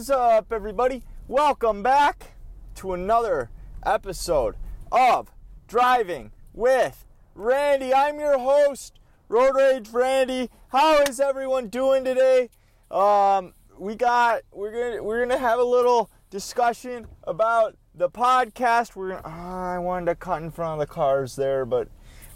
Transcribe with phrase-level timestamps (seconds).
[0.00, 1.02] is up, everybody?
[1.28, 2.32] Welcome back
[2.76, 3.50] to another
[3.84, 4.56] episode
[4.90, 5.30] of
[5.68, 7.92] Driving with Randy.
[7.92, 8.98] I'm your host,
[9.28, 10.48] Road Rage Randy.
[10.68, 12.48] How is everyone doing today?
[12.90, 18.96] Um, we got we're gonna we're gonna have a little discussion about the podcast.
[18.96, 21.88] We're gonna, oh, I wanted to cut in front of the cars there, but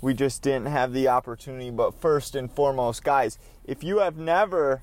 [0.02, 1.70] we just didn't have the opportunity.
[1.70, 4.82] But first and foremost, guys, if you have never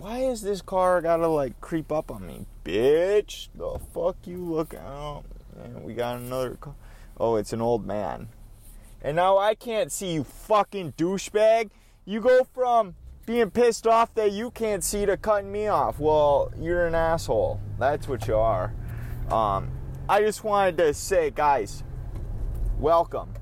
[0.00, 2.46] why is this car gotta like creep up on me?
[2.64, 5.24] Bitch, the fuck you look out.
[5.62, 6.74] And we got another car.
[7.18, 8.28] Oh, it's an old man.
[9.02, 11.68] And now I can't see you fucking douchebag.
[12.06, 12.94] You go from
[13.26, 15.98] being pissed off that you can't see to cutting me off.
[15.98, 17.60] Well, you're an asshole.
[17.78, 18.72] That's what you are.
[19.30, 19.70] Um,
[20.08, 21.84] I just wanted to say, guys,
[22.78, 23.34] welcome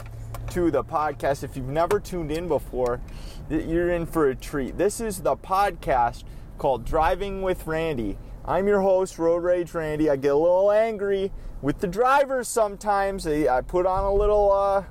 [0.51, 1.45] to the podcast.
[1.45, 3.01] If you've never tuned in before,
[3.49, 4.77] you're in for a treat.
[4.77, 6.25] This is the podcast
[6.59, 8.19] called Driving with Randy.
[8.45, 10.11] I'm your host, Road Rage Randy.
[10.11, 13.27] I get a little angry with the drivers sometimes.
[13.27, 14.85] I put on a little, uh,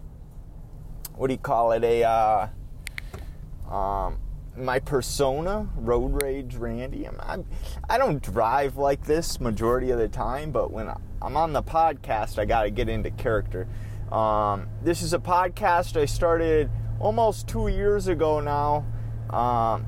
[1.16, 1.84] what do you call it?
[1.84, 4.20] A, uh, um,
[4.56, 7.06] my persona, Road Rage Randy.
[7.06, 7.46] I'm, I'm,
[7.90, 10.90] I do not drive like this majority of the time, but when
[11.22, 13.68] I'm on the podcast, I got to get into character.
[14.12, 18.86] Um, this is a podcast I started almost two years ago now.
[19.30, 19.86] Um,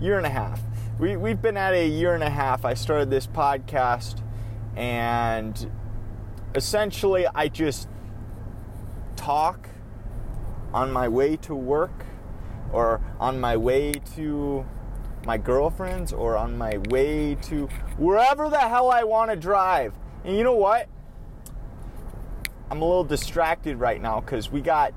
[0.00, 0.60] year and a half.
[0.98, 2.64] We, we've been at a year and a half.
[2.64, 4.22] I started this podcast,
[4.76, 5.70] and
[6.54, 7.88] essentially, I just
[9.16, 9.68] talk
[10.72, 12.04] on my way to work,
[12.72, 14.66] or on my way to
[15.24, 19.94] my girlfriend's, or on my way to wherever the hell I want to drive.
[20.24, 20.88] And you know what?
[22.70, 24.92] I'm a little distracted right now because we got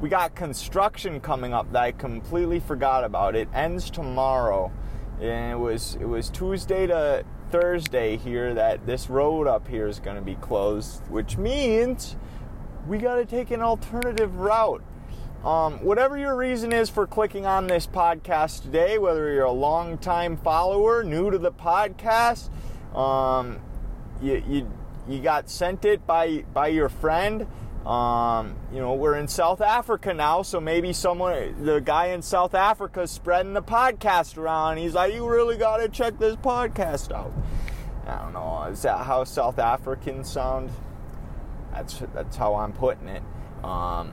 [0.00, 3.34] we got construction coming up that I completely forgot about.
[3.34, 4.70] It ends tomorrow,
[5.20, 10.00] and it was it was Tuesday to Thursday here that this road up here is
[10.00, 12.16] going to be closed, which means
[12.86, 14.82] we got to take an alternative route.
[15.44, 20.36] Um, whatever your reason is for clicking on this podcast today, whether you're a long-time
[20.38, 22.50] follower, new to the podcast,
[22.96, 23.60] um,
[24.20, 24.72] you, you
[25.08, 27.46] you got sent it by by your friend
[27.86, 32.52] um, you know, we're in South Africa now, so maybe someone, the guy in South
[32.52, 34.78] Africa, is spreading the podcast around.
[34.78, 37.32] He's like, "You really got to check this podcast out."
[38.06, 38.64] I don't know.
[38.64, 40.70] Is that how South Africans sound?
[41.72, 43.22] That's that's how I'm putting it.
[43.62, 44.12] Um,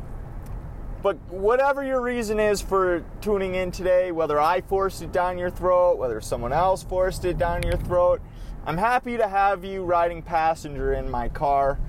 [1.01, 5.49] but whatever your reason is for tuning in today, whether I forced it down your
[5.49, 8.21] throat, whether someone else forced it down your throat,
[8.67, 11.79] I'm happy to have you riding passenger in my car.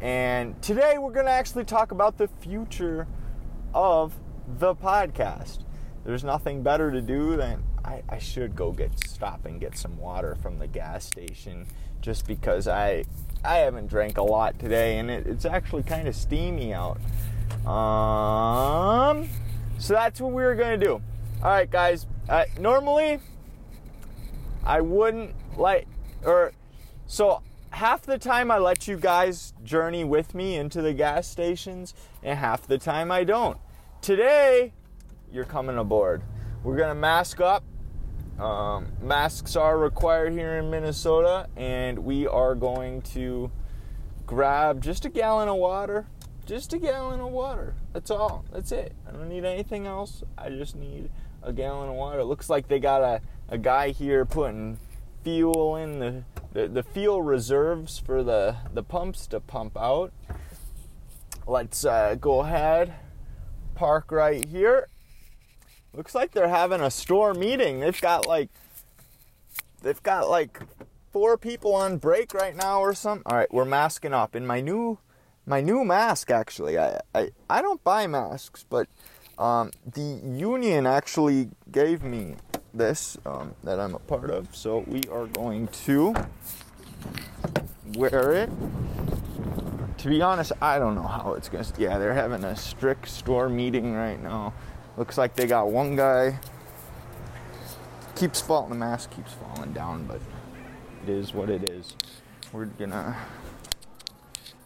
[0.00, 3.08] And today we're going to actually talk about the future
[3.74, 4.14] of
[4.58, 5.64] the podcast.
[6.04, 9.98] There's nothing better to do than I, I, should go get stop and get some
[9.98, 11.66] water from the gas station
[12.00, 13.04] just because I
[13.44, 16.98] I haven't drank a lot today and it, it's actually kind of steamy out.
[17.66, 19.28] Um,
[19.78, 21.02] so that's what we are going to do.
[21.42, 22.06] All right, guys.
[22.28, 23.20] Uh, normally,
[24.64, 25.86] I wouldn't like
[26.24, 26.52] or
[27.06, 31.94] so half the time I let you guys journey with me into the gas stations,
[32.22, 33.58] and half the time I don't.
[34.00, 34.72] Today,
[35.32, 36.22] you're coming aboard.
[36.62, 37.64] We're gonna mask up.
[38.38, 43.50] Um, masks are required here in Minnesota, and we are going to
[44.26, 46.06] grab just a gallon of water.
[46.46, 47.74] Just a gallon of water.
[47.92, 48.44] That's all.
[48.52, 48.94] That's it.
[49.06, 50.22] I don't need anything else.
[50.38, 51.10] I just need
[51.42, 52.20] a gallon of water.
[52.20, 54.78] It looks like they got a, a guy here putting
[55.24, 56.22] fuel in the
[56.52, 60.12] the, the fuel reserves for the, the pumps to pump out.
[61.46, 62.94] Let's uh, go ahead,
[63.74, 64.88] park right here.
[65.94, 67.80] Looks like they're having a store meeting.
[67.80, 68.50] They've got like
[69.82, 70.60] they've got like
[71.10, 73.22] four people on break right now or something.
[73.26, 74.98] All right, we're masking up in my new
[75.46, 76.78] my new mask actually.
[76.78, 78.86] I I, I don't buy masks, but
[79.38, 82.34] um, the union actually gave me
[82.78, 84.54] this um, that I'm a part of.
[84.54, 86.14] So we are going to
[87.94, 88.50] wear it.
[89.98, 91.66] To be honest, I don't know how it's gonna.
[91.76, 94.54] Yeah, they're having a strict store meeting right now.
[94.96, 96.38] Looks like they got one guy.
[98.14, 98.70] Keeps falling.
[98.70, 100.20] The mask keeps falling down, but
[101.02, 101.94] it is what it is.
[102.52, 103.16] We're gonna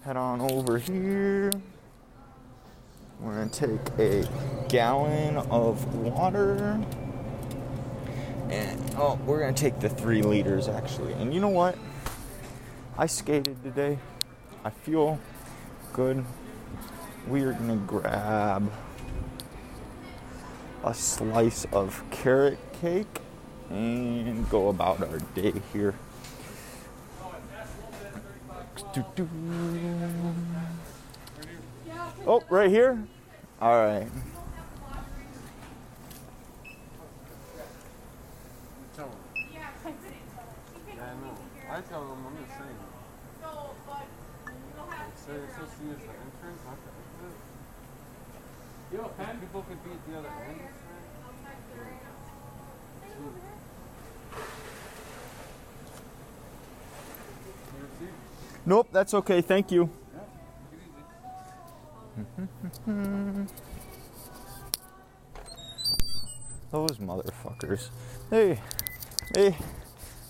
[0.05, 1.51] head on over here.
[3.21, 4.29] We're gonna take a
[4.69, 6.81] gallon of water.
[8.51, 11.13] And oh, we're gonna take the three liters actually.
[11.15, 11.77] And you know what?
[12.99, 13.99] I skated today.
[14.65, 15.19] I feel
[15.93, 16.25] good.
[17.29, 18.71] We are gonna grab
[20.85, 23.21] a slice of carrot cake
[23.71, 25.95] and go about our day here.
[32.27, 33.03] Oh, right here?
[33.61, 34.09] All right.
[38.95, 39.13] Tell him.
[39.53, 40.03] Yeah, I didn't
[40.35, 40.55] tell him.
[40.75, 41.15] She picked Yeah,
[41.73, 41.85] I me know.
[41.85, 41.89] to I here.
[41.89, 42.81] tell them, I'm just saying.
[43.41, 43.51] So,
[43.87, 44.07] but
[44.77, 47.37] you'll have to So figure it's out supposed to use the entrance, not the exit.
[48.93, 50.61] Yo, Pen, People could be at the other end.
[51.25, 52.17] I'll text her right now.
[53.01, 53.59] Stay over there.
[57.73, 58.15] You receive?
[58.67, 59.41] Nope, that's okay.
[59.41, 59.91] Thank you.
[60.15, 60.21] Yeah.
[60.71, 60.85] Take it
[62.87, 63.47] easy.
[66.71, 67.91] Those motherfuckers.
[68.31, 68.61] They,
[69.33, 69.57] they,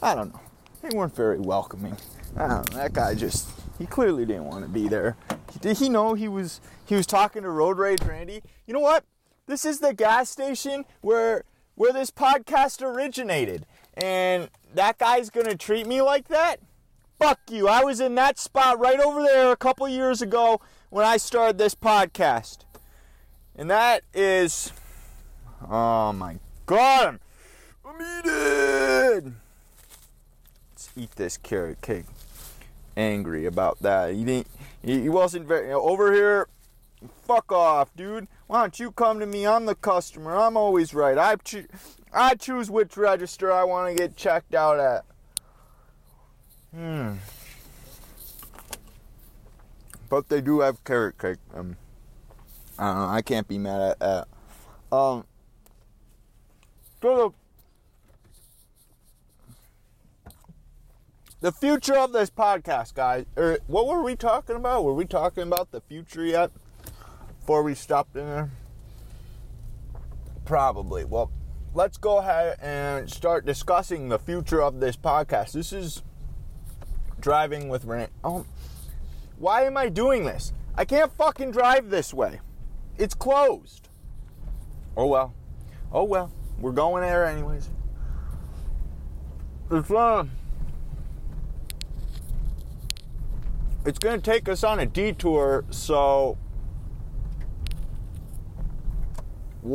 [0.02, 0.40] I don't know.
[0.82, 1.96] They weren't very welcoming.
[2.36, 2.62] Know.
[2.72, 3.48] That guy just,
[3.78, 5.16] he clearly didn't want to be there.
[5.60, 8.42] Did he know he was, he was talking to Road Rage Randy?
[8.66, 9.04] You know what?
[9.46, 11.44] This is the gas station where,
[11.74, 13.66] where this podcast originated.
[13.94, 16.56] And that guy's gonna treat me like that?
[17.18, 17.68] Fuck you.
[17.68, 21.58] I was in that spot right over there a couple years ago when I started
[21.58, 22.58] this podcast.
[23.54, 24.72] And that is
[25.70, 27.20] Oh my god,
[27.84, 28.20] I'm, I'm
[29.20, 29.36] eating.
[30.96, 32.04] Eat this carrot cake.
[32.96, 34.14] Angry about that.
[34.14, 34.48] He didn't.
[34.82, 36.48] He, wasn't very over here.
[37.26, 38.28] Fuck off, dude.
[38.46, 39.46] Why don't you come to me?
[39.46, 40.36] I'm the customer.
[40.36, 41.16] I'm always right.
[41.16, 41.66] I choo-
[42.12, 45.04] I choose which register I want to get checked out at.
[46.74, 47.14] Hmm.
[50.08, 51.38] But they do have carrot cake.
[51.54, 51.76] Um,
[52.78, 53.08] I don't know.
[53.08, 54.28] I can't be mad at that.
[54.90, 55.24] Um.
[57.00, 57.30] So the,
[61.42, 63.26] the future of this podcast, guys.
[63.36, 64.84] Or what were we talking about?
[64.84, 66.52] Were we talking about the future yet?
[67.40, 68.50] Before we stopped in there?
[70.44, 71.04] Probably.
[71.04, 71.32] Well,
[71.74, 75.52] let's go ahead and start discussing the future of this podcast.
[75.52, 76.02] This is
[77.20, 78.12] driving with Rant.
[78.22, 78.46] Oh,
[79.36, 80.52] why am I doing this?
[80.76, 82.40] I can't fucking drive this way.
[82.98, 83.88] It's closed.
[84.96, 85.34] Oh well.
[85.90, 86.30] Oh well.
[86.60, 87.68] We're going there anyways.
[89.72, 90.24] It's uh,
[93.84, 96.38] it's gonna take us on a detour, so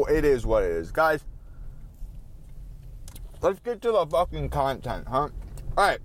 [0.09, 1.24] it is what it is, guys.
[3.42, 5.30] Let's get to the fucking content, huh?
[5.77, 6.00] All right.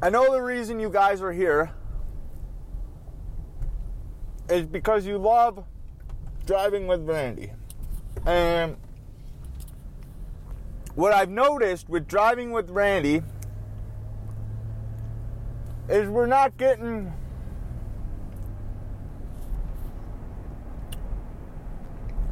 [0.00, 1.72] I know the reason you guys are here
[4.48, 5.64] is because you love
[6.46, 7.50] driving with Randy.
[8.26, 8.76] And
[10.94, 13.22] what I've noticed with driving with Randy
[15.88, 17.12] is we're not getting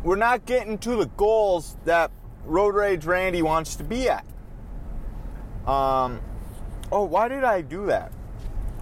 [0.02, 2.10] we're not getting to the goals that
[2.44, 4.24] Road Rage Randy wants to be at.
[5.66, 6.20] Um
[6.90, 8.12] oh why did I do that?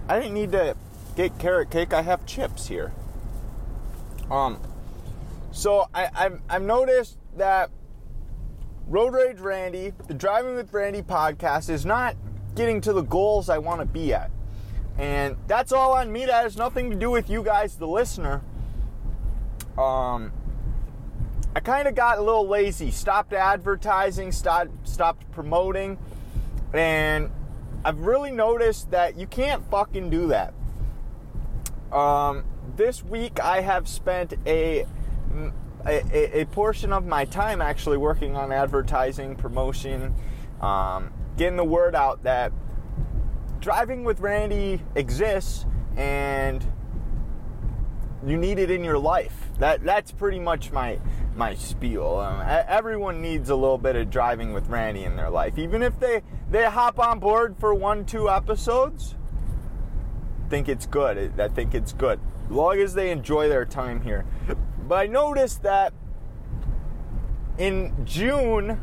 [0.07, 0.75] I didn't need to
[1.15, 2.91] get carrot cake, I have chips here.
[4.29, 4.59] Um
[5.51, 7.69] so I, I've, I've noticed that
[8.87, 12.15] Road Rage Randy, the Driving with Randy podcast, is not
[12.55, 14.31] getting to the goals I want to be at.
[14.97, 16.25] And that's all on me.
[16.25, 18.41] That has nothing to do with you guys, the listener.
[19.77, 20.31] Um,
[21.55, 25.97] I kind of got a little lazy, stopped advertising, stopped, stopped promoting,
[26.73, 27.29] and
[27.85, 30.53] I've really noticed that you can't fucking do that.
[31.91, 32.43] Um,
[32.75, 34.85] this week I have spent a
[35.85, 40.15] a, a, portion of my time actually working on advertising, promotion,
[40.61, 42.53] um, getting the word out that
[43.63, 45.65] driving with Randy exists
[45.95, 46.67] and
[48.25, 49.51] you need it in your life.
[49.59, 50.99] That that's pretty much my
[51.35, 52.17] my spiel.
[52.17, 55.97] Um, everyone needs a little bit of driving with Randy in their life, even if
[55.97, 59.15] they they hop on board for one two episodes.
[60.49, 61.39] Think it's good.
[61.39, 64.25] I think it's good, long as they enjoy their time here.
[64.87, 65.93] But I noticed that
[67.57, 68.81] in June,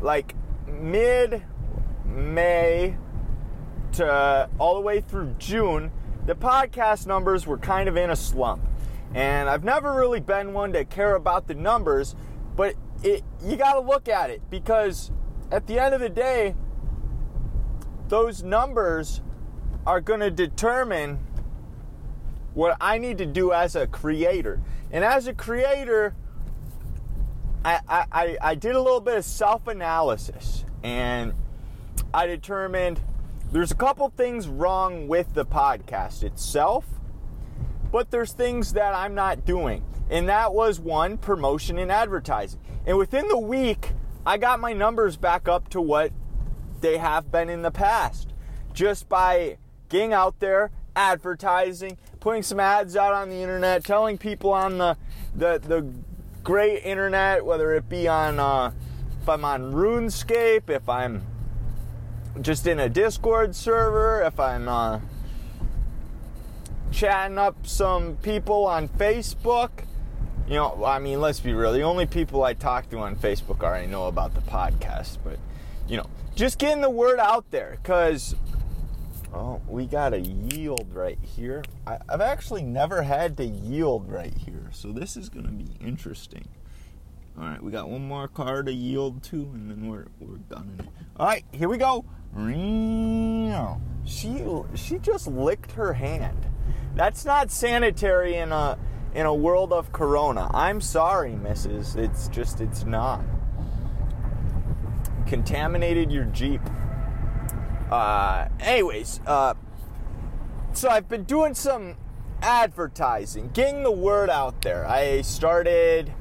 [0.00, 0.36] like
[0.68, 1.42] mid
[2.16, 2.96] May
[3.92, 5.92] to uh, all the way through June,
[6.26, 8.62] the podcast numbers were kind of in a slump.
[9.14, 12.16] And I've never really been one to care about the numbers,
[12.56, 15.12] but it, you got to look at it because
[15.50, 16.54] at the end of the day,
[18.08, 19.20] those numbers
[19.86, 21.20] are going to determine
[22.54, 24.60] what I need to do as a creator.
[24.90, 26.14] And as a creator,
[27.64, 31.34] I, I, I did a little bit of self analysis and
[32.16, 32.98] I determined
[33.52, 36.86] there's a couple things wrong with the podcast itself,
[37.92, 39.84] but there's things that I'm not doing.
[40.08, 42.58] And that was one promotion and advertising.
[42.86, 43.92] And within the week,
[44.24, 46.10] I got my numbers back up to what
[46.80, 48.32] they have been in the past
[48.72, 49.58] just by
[49.90, 54.96] getting out there, advertising, putting some ads out on the internet, telling people on the
[55.34, 55.86] the, the
[56.42, 58.72] great internet, whether it be on uh,
[59.20, 61.35] if I'm on RuneScape, if I'm
[62.40, 65.00] just in a Discord server, if I'm uh,
[66.90, 69.70] chatting up some people on Facebook.
[70.46, 71.72] You know, I mean, let's be real.
[71.72, 75.38] The only people I talk to on Facebook already know about the podcast, but
[75.88, 78.36] you know, just getting the word out there because
[79.34, 81.64] oh, we got a yield right here.
[81.86, 85.68] I, I've actually never had to yield right here, so this is going to be
[85.84, 86.48] interesting.
[87.38, 90.88] All right, we got one more car to yield to, and then we're we're done.
[91.16, 92.04] All right, here we go.
[94.06, 94.42] She
[94.74, 96.46] she just licked her hand.
[96.94, 98.78] That's not sanitary in a
[99.14, 100.50] in a world of corona.
[100.54, 101.96] I'm sorry, Mrs.
[101.96, 103.24] It's just it's not.
[105.26, 106.60] Contaminated your Jeep.
[107.90, 109.54] Uh, anyways, uh,
[110.72, 111.96] so I've been doing some
[112.42, 114.86] advertising, getting the word out there.
[114.86, 116.12] I started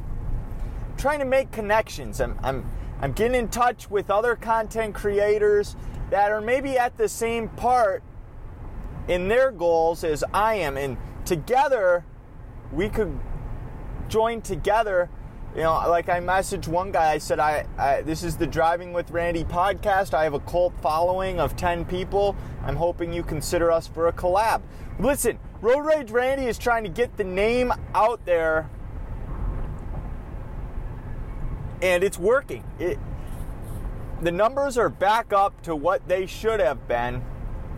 [0.97, 2.21] trying to make connections.
[2.21, 5.75] I'm, I'm, I'm getting in touch with other content creators
[6.09, 8.03] that are maybe at the same part
[9.07, 10.77] in their goals as I am.
[10.77, 12.05] And together,
[12.71, 13.19] we could
[14.07, 15.09] join together.
[15.55, 18.91] You know, like I messaged one guy, I said, I, I this is the Driving
[18.91, 20.13] with Randy podcast.
[20.13, 22.35] I have a cult following of 10 people.
[22.63, 24.61] I'm hoping you consider us for a collab.
[24.99, 28.69] Listen, Road Rage Randy is trying to get the name out there
[31.81, 32.63] and it's working.
[32.79, 32.97] It,
[34.21, 37.23] the numbers are back up to what they should have been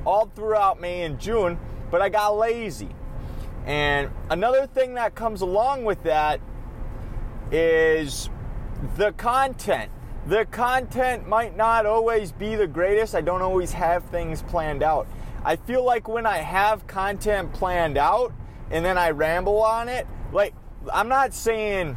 [0.06, 1.60] all throughout May and June,
[1.91, 2.89] but I got lazy.
[3.65, 6.39] And another thing that comes along with that
[7.51, 8.29] is
[8.96, 9.91] the content.
[10.27, 13.15] The content might not always be the greatest.
[13.15, 15.08] I don't always have things planned out.
[15.44, 18.34] I feel like when I have content planned out
[18.70, 20.53] and then I ramble on it, like
[20.91, 21.96] I'm not saying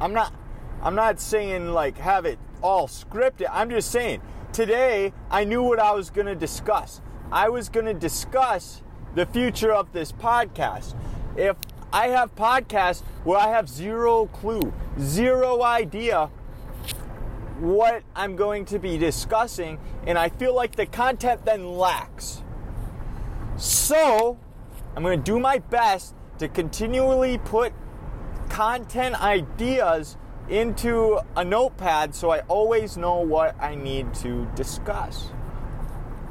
[0.00, 0.34] I'm not
[0.82, 3.46] I'm not saying like have it all scripted.
[3.50, 4.20] I'm just saying
[4.52, 7.00] today I knew what I was going to discuss.
[7.30, 8.82] I was going to discuss
[9.14, 10.94] the future of this podcast.
[11.36, 11.56] If
[11.92, 16.30] I have podcasts where I have zero clue, zero idea
[17.60, 22.42] what I'm going to be discussing, and I feel like the content then lacks.
[23.56, 24.38] So,
[24.94, 27.72] I'm going to do my best to continually put
[28.48, 30.16] content ideas
[30.48, 35.28] into a notepad so I always know what I need to discuss.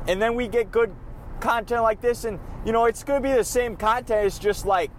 [0.08, 0.96] And then we get good
[1.40, 4.92] content like this, and you know, it's to be the same content, it's just like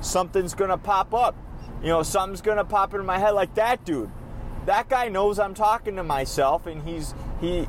[0.00, 1.36] something's to pop up.
[1.82, 4.10] You know, something's to pop into my head like that dude.
[4.66, 7.66] That guy knows I'm talking to myself, and he's, he,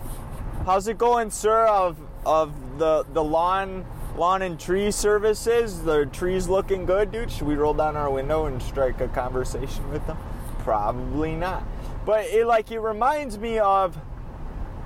[0.66, 3.86] how's it going, sir, of, of the, the lawn
[4.16, 5.84] lawn and tree services.
[5.84, 7.32] The trees looking good, dude.
[7.32, 10.18] Should we roll down our window and strike a conversation with them?
[10.64, 11.64] Probably not.
[12.06, 13.98] But it like it reminds me of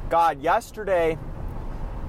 [0.10, 0.42] God.
[0.42, 1.18] Yesterday,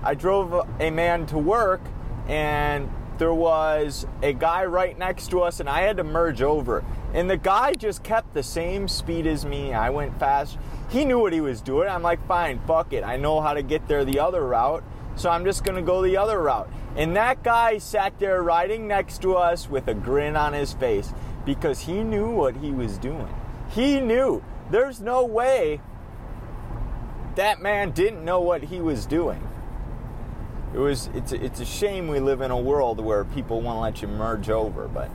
[0.02, 1.80] I drove a man to work,
[2.28, 6.84] and there was a guy right next to us, and I had to merge over.
[7.14, 9.72] And the guy just kept the same speed as me.
[9.72, 10.58] I went fast.
[10.90, 11.88] He knew what he was doing.
[11.88, 13.04] I'm like, fine, fuck it.
[13.04, 14.84] I know how to get there the other route.
[15.16, 16.68] So I'm just gonna go the other route.
[16.94, 21.12] And that guy sat there riding next to us with a grin on his face
[21.46, 23.34] because he knew what he was doing.
[23.76, 24.42] He knew.
[24.70, 25.82] There's no way
[27.34, 29.46] that man didn't know what he was doing.
[30.74, 33.80] It was it's a, it's a shame we live in a world where people won't
[33.80, 35.10] let you merge over, but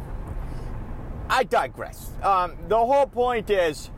[1.28, 2.12] I digress.
[2.22, 3.90] Um, the whole point is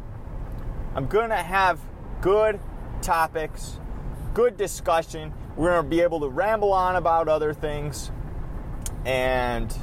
[0.96, 1.82] I'm gonna have
[2.22, 2.58] good
[3.02, 3.80] topics,
[4.34, 5.34] good discussion.
[5.58, 8.12] We're gonna be able to ramble on about other things,
[9.06, 9.76] and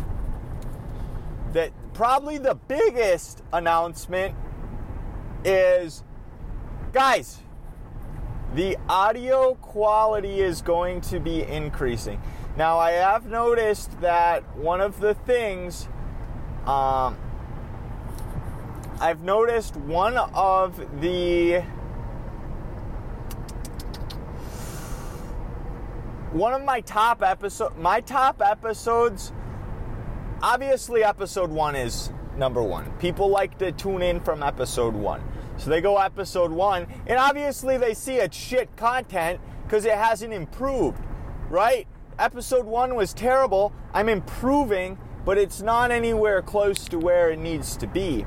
[1.53, 4.35] that probably the biggest announcement
[5.45, 6.03] is
[6.93, 7.39] guys
[8.55, 12.21] the audio quality is going to be increasing.
[12.57, 15.89] Now i have noticed that one of the things
[16.67, 17.17] um,
[19.01, 21.61] i've noticed one of the
[26.33, 29.33] one of my top episode my top episodes
[30.43, 32.91] obviously episode one is number one.
[32.99, 35.23] People like to tune in from episode one.
[35.57, 40.33] So they go episode one, and obviously they see it's shit content because it hasn't
[40.33, 41.03] improved,
[41.49, 41.87] right?
[42.19, 43.73] Episode one was terrible.
[43.93, 48.27] I'm improving but it's not anywhere close to where it needs to be.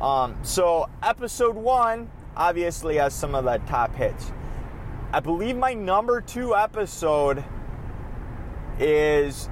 [0.00, 4.32] Um, so, episode one obviously has some of the top hits.
[5.12, 7.44] I believe my number two episode
[8.78, 9.48] is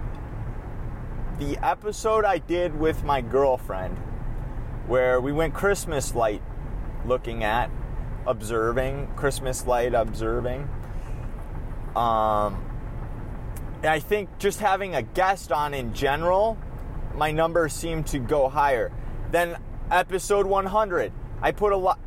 [1.39, 3.99] the episode I did with my girlfriend,
[4.87, 6.43] where we went Christmas light
[7.05, 7.71] looking at,
[8.27, 10.69] observing, Christmas light observing.
[11.97, 12.65] Um,
[13.83, 16.57] I think just having a guest on in general,
[17.15, 18.93] my numbers seem to go higher.
[19.31, 19.57] Then
[19.91, 21.13] episode 100,
[21.43, 21.99] I put a lot.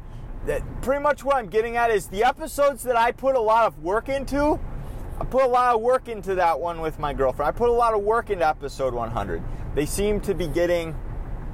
[0.46, 3.66] That pretty much what I'm getting at is the episodes that I put a lot
[3.66, 4.60] of work into.
[5.20, 7.50] I put a lot of work into that one with my girlfriend.
[7.50, 9.42] I put a lot of work into episode 100.
[9.74, 10.96] They seem to be getting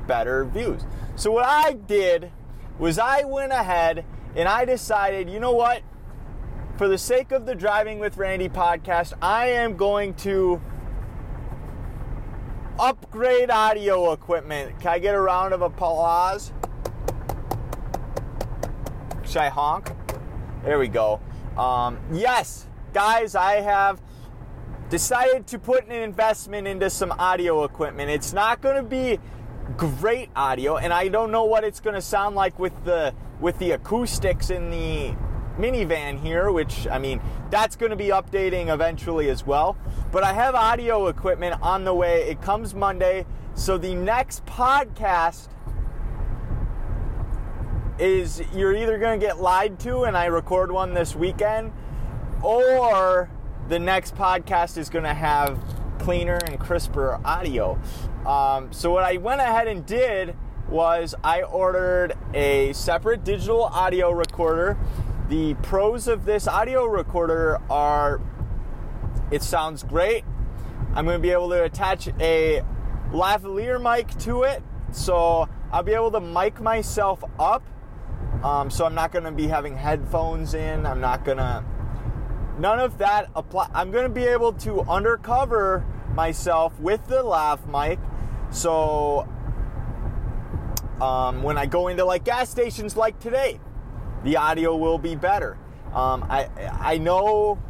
[0.06, 0.84] better views.
[1.16, 2.32] So what I did
[2.78, 4.06] was I went ahead
[4.36, 5.82] and I decided, you know what?
[6.78, 10.60] For the sake of the Driving with Randy podcast, I am going to
[12.80, 14.80] upgrade audio equipment.
[14.80, 16.52] Can I get a round of applause?
[19.24, 19.92] Should I honk?
[20.64, 21.22] There we go.
[21.58, 24.02] Um, yes, guys, I have
[24.90, 28.12] decided to put an investment into some audio equipment.
[28.12, 29.20] It's not going to be
[29.76, 33.58] great audio, and I don't know what it's going to sound like with the with
[33.60, 35.16] the acoustics in the
[35.58, 39.76] minivan here, which I mean, that's going to be updating eventually as well.
[40.12, 42.30] But I have audio equipment on the way.
[42.30, 43.26] It comes Monday.
[43.56, 45.50] So the next podcast
[48.00, 51.72] is you're either going to get lied to and I record one this weekend,
[52.44, 53.30] or
[53.70, 55.64] the next podcast is going to have
[56.00, 57.80] cleaner and crisper audio.
[58.26, 60.36] Um, so what I went ahead and did
[60.70, 64.78] was I ordered a separate digital audio recorder.
[65.30, 68.22] The pros of this audio recorder are
[69.32, 70.26] it sounds great.
[70.94, 72.62] I'm going to be able to attach a
[73.12, 77.64] lavalier mic to it, so I'll be able to mic myself up.
[78.44, 80.86] Um, so I'm not going to be having headphones in.
[80.86, 81.64] I'm not going to.
[82.64, 83.70] None of that apply.
[83.74, 88.00] I'm going to be able to undercover myself with the lav mic.
[88.52, 89.28] So
[91.02, 93.60] um, when I go into like gas stations like today,
[94.24, 95.58] the audio will be better.
[95.94, 96.48] Um, I
[96.80, 97.62] I know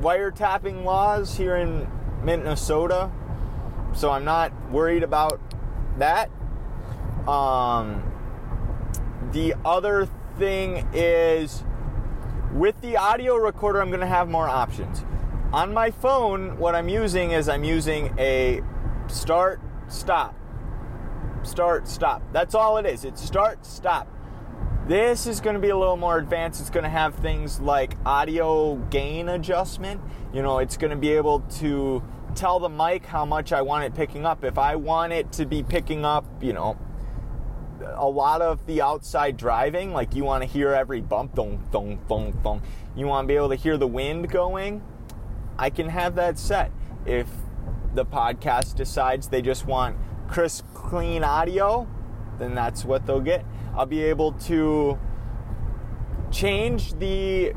[0.00, 1.88] wiretapping laws here in
[2.24, 3.12] Minnesota,
[3.92, 5.40] so I'm not worried about
[5.98, 6.30] that.
[7.28, 8.02] Um,
[9.30, 11.62] the other thing is
[12.52, 15.04] with the audio recorder, I'm going to have more options.
[15.52, 18.62] On my phone, what I'm using is I'm using a
[19.08, 20.34] start, stop,
[21.42, 22.22] start, stop.
[22.32, 23.04] That's all it is.
[23.04, 24.08] It's start, stop.
[24.86, 26.60] This is going to be a little more advanced.
[26.60, 30.00] It's going to have things like audio gain adjustment.
[30.32, 32.02] You know, it's going to be able to
[32.34, 34.44] tell the mic how much I want it picking up.
[34.44, 36.76] If I want it to be picking up, you know,
[37.82, 41.98] a lot of the outside driving, like you want to hear every bump, dong, dong,
[42.08, 42.62] dong, dong.
[42.96, 44.82] You want to be able to hear the wind going.
[45.58, 46.72] I can have that set.
[47.06, 47.28] If
[47.94, 49.96] the podcast decides they just want
[50.28, 51.88] crisp, clean audio,
[52.38, 53.44] then that's what they'll get.
[53.74, 54.98] I'll be able to
[56.30, 57.52] change the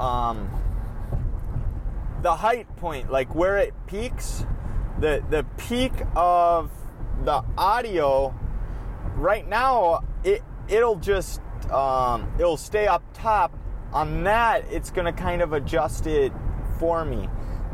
[0.00, 0.50] um,
[2.22, 4.44] the height point, like where it peaks,
[4.98, 6.70] the the peak of
[7.24, 8.34] the audio.
[9.18, 13.56] Right now, it it'll just um, it'll stay up top.
[13.92, 16.32] On that, it's gonna kind of adjust it
[16.78, 17.28] for me.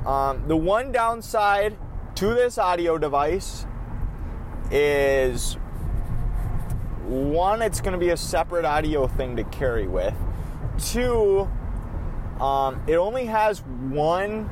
[0.07, 1.77] Um, the one downside
[2.17, 3.67] to this audio device
[4.71, 5.57] is
[7.07, 10.15] one, it's going to be a separate audio thing to carry with.
[10.79, 11.49] Two,
[12.41, 14.51] um, it only has one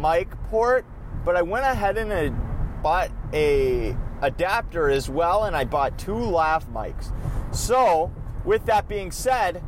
[0.00, 0.84] mic port,
[1.24, 2.36] but I went ahead and
[2.82, 7.12] bought a adapter as well, and I bought two lav mics.
[7.54, 8.12] So,
[8.44, 9.62] with that being said,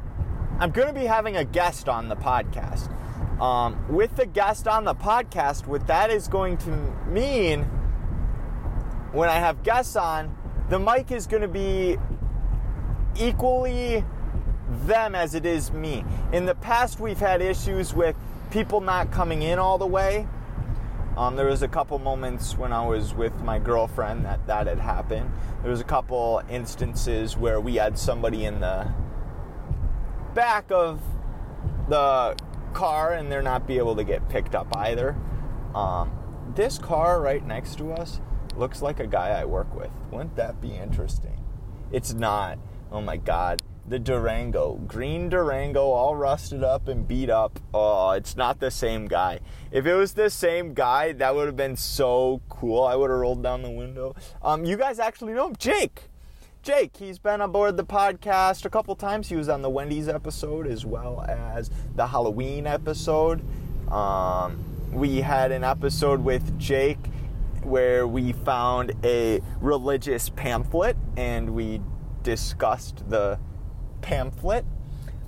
[0.58, 2.92] I'm going to be having a guest on the podcast.
[3.40, 6.70] Um, with the guest on the podcast, what that is going to
[7.06, 7.64] mean
[9.12, 10.36] when I have guests on,
[10.68, 11.98] the mic is going to be
[13.18, 14.04] equally
[14.84, 16.04] them as it is me.
[16.32, 18.16] In the past, we've had issues with
[18.50, 20.26] people not coming in all the way.
[21.16, 24.78] Um, there was a couple moments when I was with my girlfriend that that had
[24.78, 25.30] happened.
[25.62, 28.92] There was a couple instances where we had somebody in the
[30.34, 31.00] back of
[31.88, 32.36] the
[32.74, 35.16] car and they're not be able to get picked up either.
[35.74, 36.12] Um,
[36.54, 38.20] this car right next to us
[38.54, 39.90] looks like a guy I work with.
[40.10, 41.42] Wouldn't that be interesting?
[41.92, 42.58] It's not.
[42.92, 43.62] Oh my god.
[43.88, 47.60] The Durango, green Durango, all rusted up and beat up.
[47.72, 49.40] Oh, it's not the same guy.
[49.70, 52.82] If it was the same guy, that would have been so cool.
[52.82, 54.14] I would have rolled down the window.
[54.42, 56.08] Um, you guys actually know him, Jake.
[56.62, 59.28] Jake, he's been aboard the podcast a couple times.
[59.28, 63.40] He was on the Wendy's episode as well as the Halloween episode.
[63.88, 66.98] Um, we had an episode with Jake
[67.62, 71.80] where we found a religious pamphlet and we
[72.24, 73.38] discussed the
[74.06, 74.64] pamphlet.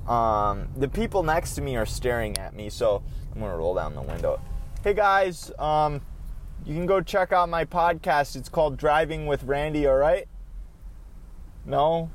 [0.06, 3.02] Um, the people next to me are staring at me, so
[3.34, 4.40] I'm gonna roll down the window.
[4.84, 6.00] Hey guys, um,
[6.64, 8.36] you can go check out my podcast.
[8.36, 9.88] It's called Driving with Randy.
[9.88, 10.28] All right?
[11.66, 12.08] No,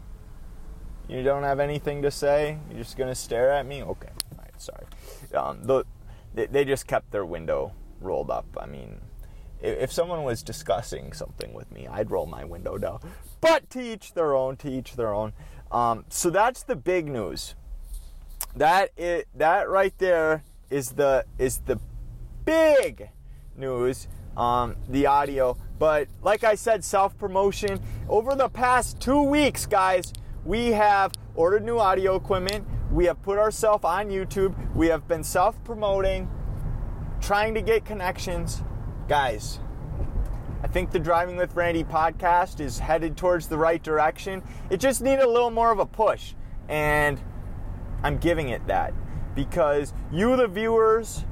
[1.10, 2.58] you don't have anything to say.
[2.70, 3.84] You're just gonna stare at me.
[3.84, 4.62] Okay, all right.
[4.62, 4.86] Sorry.
[5.36, 5.84] Um, the,
[6.34, 8.46] they, they just kept their window rolled up.
[8.58, 9.02] I mean,
[9.62, 13.02] if someone was discussing something with me, I'd roll my window down.
[13.44, 14.56] But to each their own.
[14.58, 15.34] To each their own.
[15.72, 17.56] Um, so that's the big news.
[18.56, 21.80] That it that right there is the is the
[22.46, 23.10] big
[23.58, 24.08] news.
[24.38, 27.80] Um, the audio, but like I said, self promotion.
[28.10, 30.12] Over the past two weeks, guys,
[30.44, 32.66] we have ordered new audio equipment.
[32.92, 34.56] We have put ourselves on YouTube.
[34.76, 36.30] We have been self promoting,
[37.22, 38.64] trying to get connections.
[39.08, 39.60] Guys,
[40.64, 44.42] I think the Driving with Randy podcast is headed towards the right direction.
[44.70, 46.36] It just needed a little more of a push,
[46.70, 47.22] and
[48.02, 48.94] I'm giving it that
[49.36, 51.26] because you, the viewers,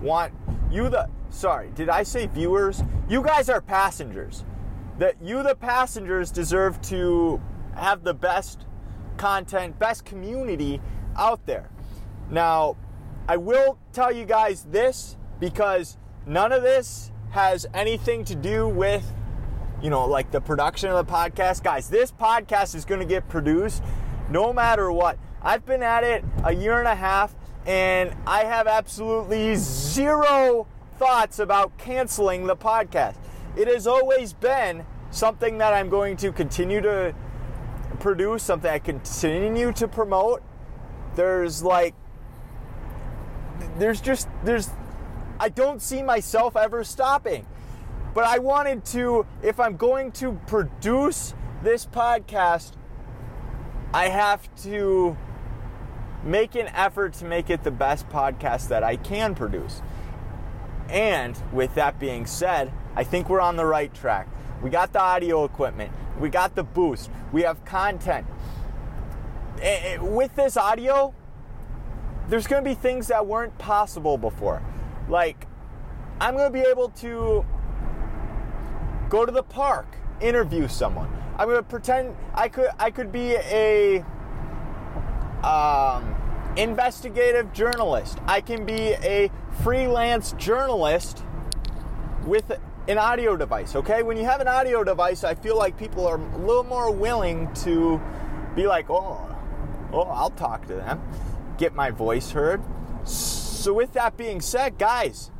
[0.00, 0.32] want
[0.70, 2.82] you the sorry did i say viewers?
[3.08, 4.44] You guys are passengers.
[4.98, 7.40] That you the passengers deserve to
[7.74, 8.66] have the best
[9.16, 10.80] content best community
[11.16, 11.70] out there.
[12.30, 12.76] Now
[13.28, 15.96] i will tell you guys this because
[16.26, 19.12] none of this has anything to do with
[19.82, 23.28] you know like the production of the podcast guys this podcast is going to get
[23.28, 23.82] produced
[24.28, 27.34] no matter what i've been at it a year and a half
[27.66, 30.66] and I have absolutely zero
[30.98, 33.16] thoughts about canceling the podcast.
[33.56, 37.14] It has always been something that I'm going to continue to
[37.98, 40.42] produce, something I continue to promote.
[41.16, 41.94] There's like,
[43.76, 44.70] there's just, there's,
[45.40, 47.46] I don't see myself ever stopping.
[48.12, 52.72] But I wanted to, if I'm going to produce this podcast,
[53.94, 55.16] I have to
[56.22, 59.80] make an effort to make it the best podcast that I can produce.
[60.90, 64.28] And with that being said, I think we're on the right track.
[64.62, 68.26] We got the audio equipment, we got the boost, we have content.
[69.62, 71.14] Eh, eh, with this audio,
[72.28, 74.62] there's going to be things that weren't possible before.
[75.08, 75.46] Like,
[76.20, 77.44] I'm going to be able to
[79.08, 79.86] go to the park,
[80.20, 81.10] interview someone.
[81.36, 84.04] I'm going to pretend I could I could be a
[85.42, 86.14] um,
[86.56, 88.18] investigative journalist.
[88.26, 89.30] I can be a
[89.62, 91.24] freelance journalist
[92.26, 92.52] with
[92.88, 94.02] an audio device, okay?
[94.02, 97.52] When you have an audio device, I feel like people are a little more willing
[97.54, 98.00] to
[98.54, 99.34] be like, oh,
[99.92, 101.00] oh, I'll talk to them,
[101.56, 102.60] get my voice heard.
[103.04, 105.30] So with that being said, guys,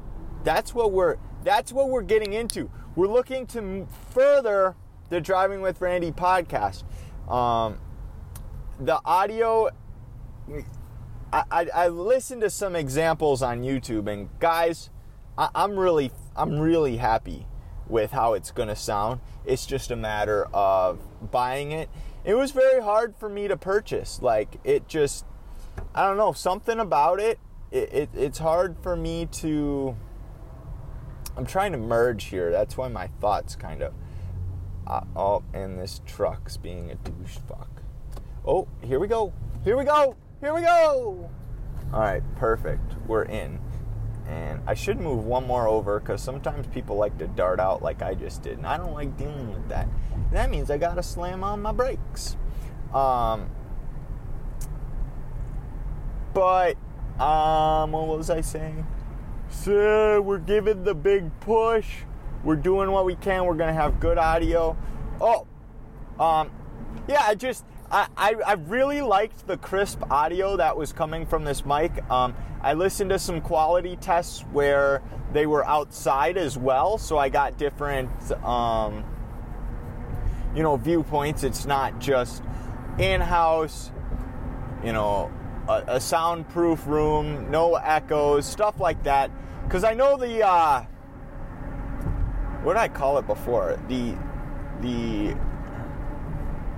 [0.44, 2.70] that's what we're that's what we're getting into.
[2.96, 4.76] We're looking to further
[5.08, 6.84] the Driving with Randy podcast.
[7.30, 7.78] Um,
[8.78, 9.70] the audio
[11.32, 14.90] I, I, I listened to some examples on YouTube, and guys,
[15.38, 17.46] I, I'm really I'm really happy
[17.88, 19.20] with how it's gonna sound.
[19.44, 21.88] It's just a matter of buying it.
[22.24, 24.20] It was very hard for me to purchase.
[24.20, 25.24] Like it just,
[25.94, 27.38] I don't know, something about it.
[27.70, 29.96] It, it it's hard for me to.
[31.36, 32.50] I'm trying to merge here.
[32.50, 33.94] That's why my thoughts kind of.
[34.86, 37.82] Uh, oh, and this truck's being a douche fuck.
[38.44, 39.32] Oh, here we go.
[39.62, 40.16] Here we go.
[40.40, 41.30] Here we go.
[41.92, 42.94] All right, perfect.
[43.06, 43.60] We're in.
[44.26, 48.00] And I should move one more over because sometimes people like to dart out like
[48.00, 48.58] I just did.
[48.58, 49.88] And I don't like dealing with that.
[50.32, 52.36] That means I got to slam on my brakes.
[52.94, 53.50] Um,
[56.32, 56.76] but,
[57.20, 58.86] um, what was I saying?
[59.50, 61.86] So, we're giving the big push.
[62.44, 63.44] We're doing what we can.
[63.44, 64.76] We're to have good audio.
[65.20, 65.46] Oh,
[66.18, 66.50] um,
[67.08, 71.44] yeah, I just, I, I, I, really liked the crisp audio that was coming from
[71.44, 72.08] this mic.
[72.10, 75.02] Um, I listened to some quality tests where
[75.32, 78.10] they were outside as well, so I got different,
[78.44, 79.04] um,
[80.54, 81.42] you know, viewpoints.
[81.42, 82.42] It's not just
[82.98, 83.90] in-house,
[84.84, 85.30] you know,
[85.68, 89.30] a, a soundproof room, no echoes, stuff like that.
[89.64, 90.82] Because I know the, uh,
[92.62, 93.78] what did I call it before?
[93.88, 94.16] The,
[94.80, 95.36] the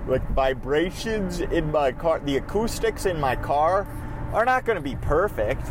[0.07, 3.87] like vibrations in my car, the acoustics in my car
[4.33, 5.65] are not going to be perfect.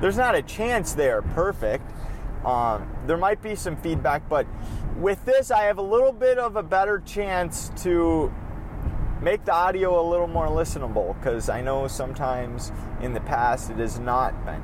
[0.00, 1.90] There's not a chance they're perfect.
[2.44, 4.46] Um, there might be some feedback, but
[4.96, 8.32] with this, I have a little bit of a better chance to
[9.20, 13.78] make the audio a little more listenable because I know sometimes in the past it
[13.78, 14.62] has not been.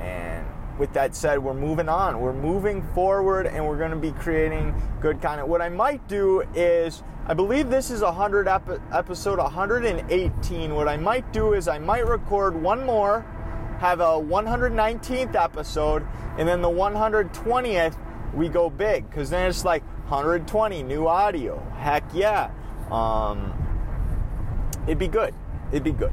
[0.00, 0.46] And
[0.78, 2.20] with that said, we're moving on.
[2.20, 5.48] We're moving forward and we're going to be creating good content.
[5.48, 10.74] What I might do is, I believe this is 100 epi- episode 118.
[10.74, 13.24] What I might do is I might record one more,
[13.78, 16.06] have a 119th episode,
[16.38, 17.96] and then the 120th
[18.34, 21.58] we go big because then it's like 120 new audio.
[21.78, 22.50] Heck yeah.
[22.90, 23.65] Um,
[24.86, 25.34] it'd be good.
[25.70, 26.12] It'd be good.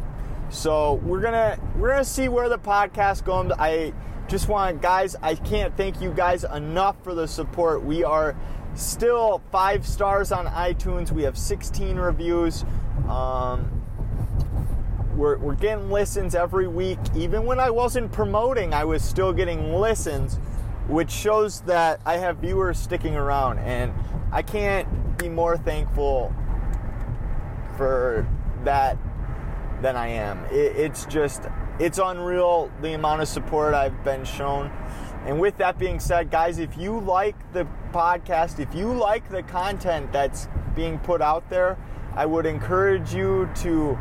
[0.49, 3.51] So we're gonna we're gonna see where the podcast goes.
[3.57, 3.93] I
[4.27, 7.83] just want guys, I can't thank you guys enough for the support.
[7.83, 8.35] We are
[8.75, 11.11] still five stars on iTunes.
[11.11, 12.63] We have 16 reviews.
[13.07, 13.83] Um,
[15.15, 16.97] we're, we're getting listens every week.
[17.15, 20.37] Even when I wasn't promoting, I was still getting listens,
[20.87, 23.59] which shows that I have viewers sticking around.
[23.59, 23.93] And
[24.31, 26.33] I can't be more thankful
[27.77, 28.27] for
[28.65, 28.97] that
[29.81, 30.45] than I am.
[30.45, 31.43] It, it's just,
[31.79, 34.71] it's unreal the amount of support I've been shown.
[35.25, 39.43] And with that being said, guys, if you like the podcast, if you like the
[39.43, 41.77] content that's being put out there,
[42.15, 43.97] I would encourage you to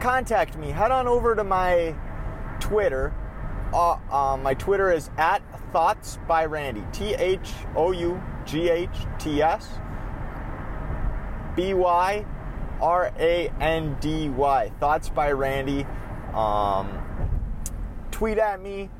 [0.00, 0.70] contact me.
[0.70, 1.94] Head on over to my
[2.60, 3.14] Twitter.
[3.72, 6.84] Uh, uh, my Twitter is at Thoughts by Randy.
[6.92, 9.78] T H O U G H T S
[11.56, 12.26] B Y
[12.82, 14.72] R A N D Y.
[14.80, 15.86] Thoughts by Randy.
[16.34, 16.98] Um,
[18.10, 18.90] tweet at me,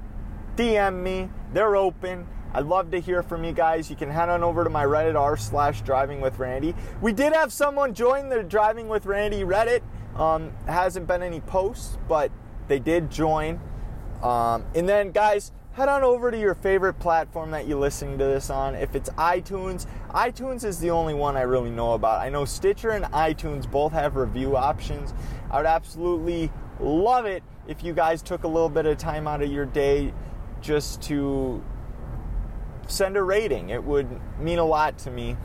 [0.56, 1.28] DM me.
[1.52, 2.26] They're open.
[2.54, 3.88] I'd love to hear from you guys.
[3.90, 6.74] You can head on over to my Reddit r slash Driving with Randy.
[7.00, 9.80] We did have someone join the Driving with Randy Reddit.
[10.16, 12.30] Um, hasn't been any posts, but
[12.68, 13.58] they did join.
[14.22, 18.24] Um, and then, guys, head on over to your favorite platform that you're listening to
[18.24, 18.74] this on.
[18.74, 22.20] If it's iTunes, iTunes is the only one I really know about.
[22.20, 25.14] I know Stitcher and iTunes both have review options.
[25.50, 29.40] I would absolutely love it if you guys took a little bit of time out
[29.40, 30.12] of your day
[30.61, 31.64] just to
[32.87, 33.70] send a rating.
[33.70, 34.08] It would
[34.38, 35.37] mean a lot to me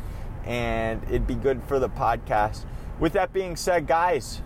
[0.44, 2.66] and it'd be good for the podcast.
[3.00, 4.42] With that being said, guys,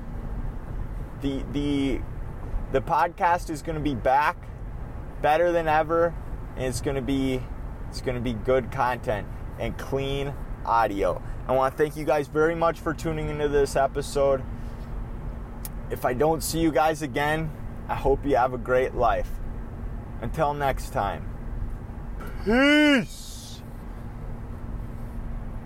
[1.22, 2.02] the the
[2.72, 4.51] the podcast is going to be back
[5.22, 6.14] better than ever
[6.56, 7.42] and it's going to be
[7.90, 9.28] it's going to be good content
[9.60, 10.34] and clean
[10.66, 11.22] audio.
[11.48, 14.44] I want to thank you guys very much for tuning into this episode.
[15.90, 17.52] If I don't see you guys again,
[17.90, 19.30] I hope you have a great life.
[20.22, 21.28] Until next time.
[22.46, 23.31] Peace.